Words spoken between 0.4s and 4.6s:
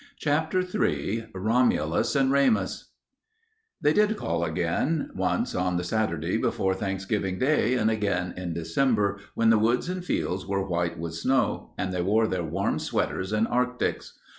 III ROMULUS AND REMUS They did call